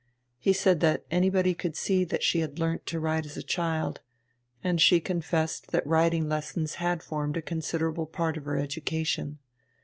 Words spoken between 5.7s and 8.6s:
that riding lessons had formed a considerable part of her